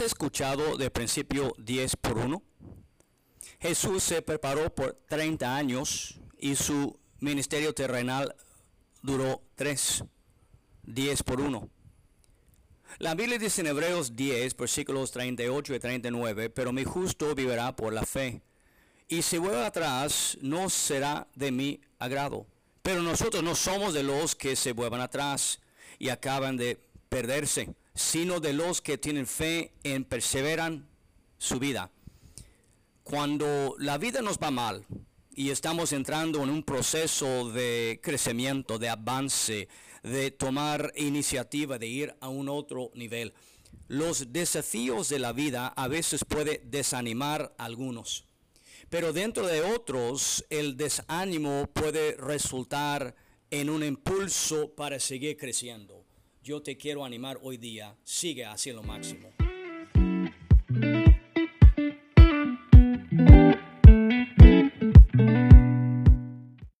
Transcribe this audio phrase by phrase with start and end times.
[0.00, 2.42] escuchado de principio 10 por 1?
[3.60, 8.34] Jesús se preparó por 30 años y su ministerio terrenal
[9.02, 10.04] duró 3,
[10.82, 11.70] 10 por 1.
[12.98, 17.92] La Biblia dice en Hebreos 10, versículos 38 y 39, pero mi justo vivirá por
[17.92, 18.42] la fe.
[19.08, 22.46] Y si vuelve atrás, no será de mi agrado.
[22.82, 25.60] Pero nosotros no somos de los que se vuelvan atrás
[25.98, 30.86] y acaban de perderse, sino de los que tienen fe en perseveran
[31.38, 31.90] su vida.
[33.02, 34.84] Cuando la vida nos va mal
[35.34, 39.68] y estamos entrando en un proceso de crecimiento, de avance,
[40.02, 43.32] de tomar iniciativa, de ir a un otro nivel,
[43.88, 48.24] los desafíos de la vida a veces puede desanimar a algunos.
[48.90, 53.14] Pero dentro de otros, el desánimo puede resultar
[53.50, 56.05] en un impulso para seguir creciendo.
[56.46, 59.45] Yo te quiero animar hoy día, sigue hacia lo máximo.